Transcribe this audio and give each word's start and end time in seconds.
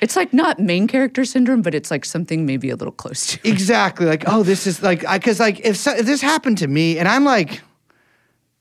It's 0.00 0.16
like 0.16 0.32
not 0.32 0.58
main 0.58 0.86
character 0.86 1.24
syndrome, 1.24 1.62
but 1.62 1.74
it's 1.74 1.90
like 1.90 2.04
something 2.04 2.46
maybe 2.46 2.70
a 2.70 2.76
little 2.76 2.92
close 2.92 3.26
to. 3.28 3.48
Exactly. 3.48 4.06
Like, 4.06 4.24
oh, 4.26 4.42
this 4.42 4.66
is 4.66 4.82
like, 4.82 5.00
because 5.10 5.40
like 5.40 5.60
if, 5.60 5.76
so, 5.76 5.92
if 5.92 6.06
this 6.06 6.20
happened 6.20 6.58
to 6.58 6.68
me, 6.68 6.98
and 6.98 7.08
I'm 7.08 7.24
like 7.24 7.62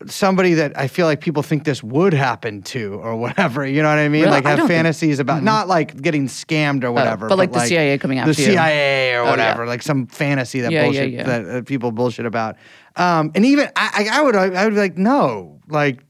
somebody 0.05 0.53
that 0.53 0.77
I 0.77 0.87
feel 0.87 1.07
like 1.07 1.21
people 1.21 1.41
think 1.41 1.63
this 1.63 1.81
would 1.81 2.13
happen 2.13 2.61
to, 2.63 2.93
or 2.95 3.15
whatever. 3.15 3.65
You 3.65 3.81
know 3.81 3.89
what 3.89 3.97
I 3.97 4.07
mean? 4.09 4.21
Really? 4.23 4.31
Like 4.31 4.45
I 4.45 4.49
have 4.51 4.59
don't 4.59 4.67
think- 4.67 4.77
fantasies 4.77 5.19
about 5.19 5.41
not 5.43 5.67
like 5.67 5.99
getting 6.01 6.27
scammed 6.27 6.83
or 6.83 6.91
whatever, 6.91 7.27
but, 7.27 7.37
like, 7.37 7.51
the 7.51 7.65
CIA 7.65 7.97
coming 7.97 8.17
the 8.17 8.21
after 8.29 8.41
you. 8.41 8.47
The 8.47 8.53
CIA 8.53 9.15
or 9.15 9.21
Oh, 9.21 9.29
whatever, 9.31 9.63
yeah. 9.63 9.69
like 9.69 9.81
some 9.81 10.05
fantasy 10.07 10.61
that 10.61 10.71
Yeah, 10.71 10.81
yeah, 10.81 10.85
bullshit 10.85 11.11
yeah. 11.11 11.23
that 11.23 11.45
uh, 11.49 11.61
people 11.63 11.91
bullshit 11.91 12.25
about. 12.27 12.57
Um, 12.95 13.31
and 13.35 13.43
even 13.45 13.69
I, 13.75 14.07
I 14.11 14.19
I 14.19 14.21
would 14.21 14.35
I 14.35 14.65
would 14.65 14.73
be 14.75 14.79
like, 14.79 14.97
no, 14.97 15.59
like 15.67 16.03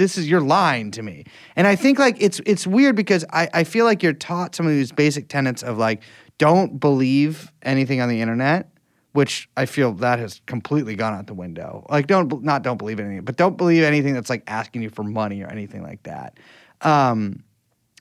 this 0.00 0.16
is 0.16 0.28
you're 0.28 0.40
lying 0.40 0.90
to 0.92 1.02
me. 1.02 1.24
And 1.56 1.66
I 1.66 1.76
think 1.76 1.98
like 1.98 2.16
it's 2.18 2.40
it's 2.46 2.66
weird 2.66 2.96
because 2.96 3.24
I, 3.30 3.48
I 3.52 3.64
feel 3.64 3.84
like 3.84 4.02
you're 4.02 4.14
taught 4.14 4.54
some 4.54 4.66
of 4.66 4.72
these 4.72 4.92
basic 4.92 5.28
tenets 5.28 5.62
of 5.62 5.76
like 5.76 6.02
don't 6.38 6.80
believe 6.80 7.52
anything 7.62 8.00
on 8.00 8.08
the 8.08 8.22
internet, 8.22 8.70
which 9.12 9.50
I 9.58 9.66
feel 9.66 9.92
that 9.94 10.18
has 10.18 10.40
completely 10.46 10.96
gone 10.96 11.12
out 11.12 11.26
the 11.26 11.34
window. 11.34 11.86
Like 11.90 12.06
don't 12.06 12.42
not 12.42 12.62
don't 12.62 12.78
believe 12.78 12.98
anything, 12.98 13.24
but 13.24 13.36
don't 13.36 13.58
believe 13.58 13.82
anything 13.82 14.14
that's 14.14 14.30
like 14.30 14.42
asking 14.46 14.80
you 14.80 14.88
for 14.88 15.02
money 15.02 15.42
or 15.42 15.48
anything 15.48 15.82
like 15.82 16.02
that. 16.04 16.38
Um, 16.80 17.44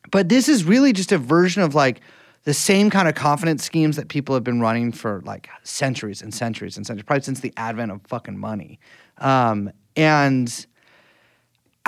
but 0.09 0.29
this 0.29 0.47
is 0.47 0.63
really 0.63 0.93
just 0.93 1.11
a 1.11 1.17
version 1.17 1.61
of 1.61 1.75
like 1.75 1.99
the 2.45 2.53
same 2.53 2.89
kind 2.89 3.09
of 3.09 3.15
confidence 3.15 3.65
schemes 3.65 3.97
that 3.97 4.07
people 4.07 4.33
have 4.33 4.45
been 4.45 4.61
running 4.61 4.93
for 4.93 5.21
like 5.25 5.49
centuries 5.63 6.21
and 6.21 6.33
centuries 6.33 6.77
and 6.77 6.87
centuries, 6.87 7.03
probably 7.03 7.23
since 7.23 7.41
the 7.41 7.53
advent 7.57 7.91
of 7.91 7.99
fucking 8.07 8.37
money. 8.37 8.79
Um, 9.17 9.69
and 9.97 10.65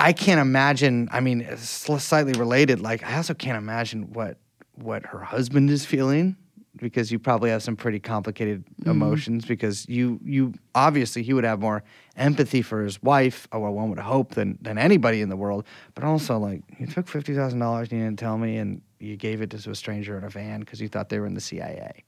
I 0.02 0.12
can't 0.12 0.40
imagine. 0.40 1.08
I 1.12 1.20
mean, 1.20 1.46
slightly 1.58 2.32
related. 2.32 2.80
Like, 2.80 3.04
I 3.04 3.16
also 3.16 3.34
can't 3.34 3.56
imagine 3.56 4.12
what 4.12 4.38
what 4.74 5.06
her 5.06 5.20
husband 5.20 5.70
is 5.70 5.84
feeling 5.84 6.36
because 6.76 7.12
you 7.12 7.18
probably 7.18 7.50
have 7.50 7.62
some 7.62 7.76
pretty 7.76 8.00
complicated 8.00 8.64
emotions. 8.84 9.44
Because 9.44 9.88
you 9.88 10.18
you 10.24 10.54
obviously 10.74 11.22
he 11.22 11.32
would 11.32 11.44
have 11.44 11.60
more 11.60 11.84
empathy 12.16 12.62
for 12.62 12.82
his 12.82 13.00
wife, 13.00 13.46
or 13.52 13.70
one 13.70 13.90
would 13.90 14.00
hope, 14.00 14.34
than 14.34 14.58
than 14.60 14.76
anybody 14.76 15.20
in 15.20 15.28
the 15.28 15.36
world. 15.36 15.64
But 15.94 16.02
also, 16.02 16.36
like, 16.36 16.62
you 16.78 16.88
took 16.88 17.06
fifty 17.06 17.32
thousand 17.32 17.60
dollars 17.60 17.90
and 17.92 18.00
you 18.00 18.04
didn't 18.04 18.18
tell 18.18 18.38
me, 18.38 18.56
and 18.56 18.82
you 18.98 19.16
gave 19.16 19.40
it 19.40 19.50
to 19.50 19.70
a 19.70 19.74
stranger 19.76 20.18
in 20.18 20.24
a 20.24 20.28
van 20.28 20.60
because 20.60 20.80
you 20.80 20.88
thought 20.88 21.10
they 21.10 21.20
were 21.20 21.26
in 21.26 21.34
the 21.34 21.40
CIA. 21.40 22.02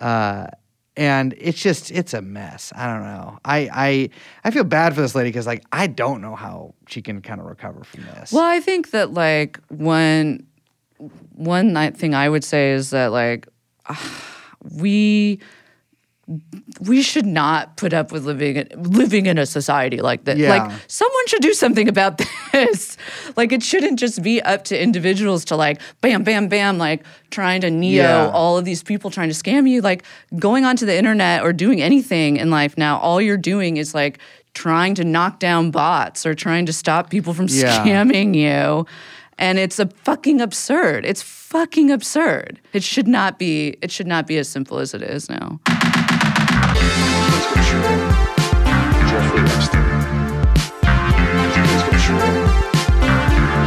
Uh, 0.00 0.46
and 0.96 1.34
it's 1.38 1.60
just 1.60 1.90
it's 1.90 2.14
a 2.14 2.22
mess. 2.22 2.72
I 2.74 2.86
don't 2.86 3.02
know. 3.02 3.38
I 3.44 3.68
I 3.72 4.10
I 4.44 4.50
feel 4.50 4.64
bad 4.64 4.94
for 4.94 5.00
this 5.00 5.14
lady 5.14 5.30
because 5.30 5.46
like 5.46 5.64
I 5.72 5.86
don't 5.86 6.20
know 6.20 6.34
how 6.34 6.74
she 6.88 7.02
can 7.02 7.20
kind 7.20 7.40
of 7.40 7.46
recover 7.46 7.84
from 7.84 8.04
this. 8.04 8.32
Well, 8.32 8.44
I 8.44 8.60
think 8.60 8.90
that 8.90 9.12
like 9.12 9.58
one 9.68 10.46
one 11.32 11.92
thing 11.92 12.14
I 12.14 12.28
would 12.28 12.44
say 12.44 12.72
is 12.72 12.90
that 12.90 13.12
like 13.12 13.48
we 14.70 15.40
we 16.80 17.02
should 17.02 17.26
not 17.26 17.76
put 17.76 17.92
up 17.92 18.10
with 18.12 18.24
living 18.24 18.56
in, 18.56 18.68
living 18.82 19.26
in 19.26 19.36
a 19.38 19.46
society 19.46 20.00
like 20.00 20.24
this. 20.24 20.38
Yeah. 20.38 20.50
Like 20.56 20.72
someone 20.86 21.26
should 21.26 21.42
do 21.42 21.52
something 21.52 21.88
about 21.88 22.20
this. 22.52 22.96
like 23.36 23.52
it 23.52 23.62
shouldn't 23.62 23.98
just 23.98 24.22
be 24.22 24.40
up 24.42 24.64
to 24.64 24.80
individuals 24.82 25.44
to 25.46 25.56
like 25.56 25.80
bam 26.00 26.22
bam 26.24 26.48
bam 26.48 26.78
like 26.78 27.04
trying 27.30 27.60
to 27.60 27.70
neo 27.70 28.02
Yeah. 28.02 28.30
all 28.32 28.56
of 28.58 28.64
these 28.64 28.82
people 28.82 29.10
trying 29.10 29.28
to 29.28 29.34
scam 29.34 29.68
you 29.68 29.80
like 29.82 30.04
going 30.38 30.64
onto 30.64 30.86
the 30.86 30.96
internet 30.96 31.42
or 31.42 31.52
doing 31.52 31.82
anything 31.82 32.36
in 32.38 32.50
life 32.50 32.78
now 32.78 32.98
all 32.98 33.20
you're 33.20 33.36
doing 33.36 33.76
is 33.76 33.94
like 33.94 34.18
trying 34.54 34.94
to 34.94 35.04
knock 35.04 35.40
down 35.40 35.70
bots 35.72 36.24
or 36.24 36.34
trying 36.34 36.64
to 36.66 36.72
stop 36.72 37.10
people 37.10 37.34
from 37.34 37.46
Yeah. 37.48 37.84
scamming 37.84 38.34
you 38.36 38.86
and 39.38 39.58
it's 39.58 39.78
a 39.78 39.86
fucking 39.86 40.40
absurd. 40.40 41.04
It's 41.04 41.22
fucking 41.22 41.90
absurd. 41.90 42.60
It 42.72 42.82
should 42.82 43.08
not 43.08 43.38
be. 43.38 43.76
It 43.82 43.90
should 43.90 44.06
not 44.06 44.26
be 44.26 44.38
as 44.38 44.48
simple 44.48 44.78
as 44.78 44.94
it 44.94 45.02
is 45.02 45.28
now. 45.28 45.60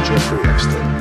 Jeffrey 0.04 0.38
Epstein. 0.48 0.98